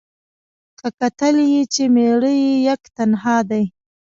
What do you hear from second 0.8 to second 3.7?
کتل یې چي مېړه یې یک تنها دی